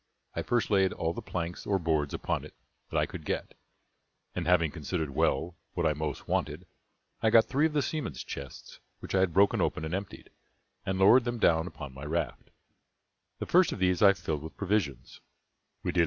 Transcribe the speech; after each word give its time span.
I 0.35 0.41
first 0.41 0.71
laid 0.71 0.93
all 0.93 1.13
the 1.13 1.21
planks 1.21 1.67
or 1.67 1.77
boards 1.77 2.11
upon 2.11 2.43
it 2.43 2.55
that 2.89 2.97
I 2.97 3.05
could 3.05 3.23
get, 3.23 3.53
and 4.33 4.47
having 4.47 4.71
considered 4.71 5.11
well 5.11 5.55
what 5.75 5.85
I 5.85 5.93
most 5.93 6.27
wanted, 6.27 6.65
I 7.21 7.29
got 7.29 7.45
three 7.45 7.67
of 7.67 7.73
the 7.73 7.83
seamen's 7.83 8.23
chests, 8.23 8.79
which 8.97 9.13
I 9.13 9.19
had 9.19 9.31
broken 9.31 9.61
open, 9.61 9.85
and 9.85 9.93
emptied, 9.93 10.31
and 10.87 10.97
lowered 10.97 11.23
them 11.23 11.37
down 11.37 11.67
upon 11.67 11.93
my 11.93 12.03
raft; 12.05 12.49
the 13.37 13.45
first 13.45 13.71
of 13.71 13.77
these 13.77 14.01
I 14.01 14.13
filled 14.13 14.41
with 14.41 14.57
provisions; 14.57 15.21
viz. 15.83 15.93